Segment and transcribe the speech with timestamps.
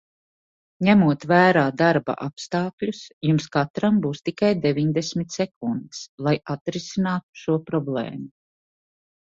[0.85, 8.31] Ņemot vērā darba apstākļus, jums katram būs tikai deviņdesmit sekundes, lai atrisinātu šo problēmu.